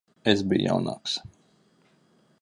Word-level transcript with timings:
Es 0.31 0.39
biju 0.53 0.69
jaunāks. 0.69 1.13